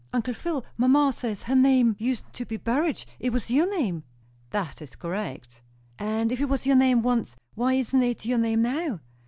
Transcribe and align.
"Uncle 0.13 0.33
Phil, 0.33 0.65
mamma 0.77 1.13
says 1.13 1.43
her 1.43 1.55
name 1.55 1.95
usen't 1.99 2.33
to 2.33 2.43
be 2.43 2.57
Burrage 2.57 3.05
it 3.19 3.31
was 3.31 3.51
your 3.51 3.69
name?" 3.77 4.03
"That 4.49 4.81
is 4.81 4.95
correct." 4.95 5.61
"If 5.99 6.41
it 6.41 6.49
was 6.49 6.65
your 6.65 6.75
name 6.75 7.03
once, 7.03 7.35
why 7.53 7.73
isn't 7.75 8.01
it 8.01 8.25
your 8.25 8.39
name 8.39 8.63
now?" 8.63 9.01